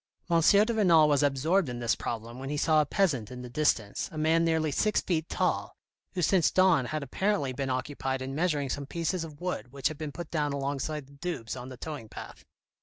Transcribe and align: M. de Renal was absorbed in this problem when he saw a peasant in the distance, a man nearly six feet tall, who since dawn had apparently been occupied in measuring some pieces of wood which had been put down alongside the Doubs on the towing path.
M. 0.31 0.41
de 0.41 0.65
Renal 0.73 1.07
was 1.07 1.21
absorbed 1.21 1.69
in 1.69 1.77
this 1.77 1.95
problem 1.95 2.39
when 2.39 2.49
he 2.49 2.57
saw 2.57 2.81
a 2.81 2.87
peasant 2.87 3.29
in 3.29 3.43
the 3.43 3.51
distance, 3.51 4.09
a 4.11 4.17
man 4.17 4.43
nearly 4.43 4.71
six 4.71 4.99
feet 4.99 5.29
tall, 5.29 5.75
who 6.15 6.23
since 6.23 6.49
dawn 6.49 6.85
had 6.85 7.03
apparently 7.03 7.53
been 7.53 7.69
occupied 7.69 8.19
in 8.23 8.33
measuring 8.33 8.69
some 8.71 8.87
pieces 8.87 9.23
of 9.23 9.39
wood 9.39 9.71
which 9.71 9.89
had 9.89 9.99
been 9.99 10.11
put 10.11 10.31
down 10.31 10.53
alongside 10.53 11.05
the 11.05 11.11
Doubs 11.13 11.55
on 11.55 11.69
the 11.69 11.77
towing 11.77 12.09
path. 12.09 12.43